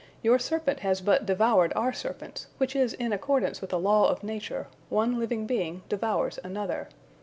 [0.23, 4.23] Your serpent has but devoured our serpents, which is in accordance with a law of
[4.23, 6.89] nature, one living being devours another.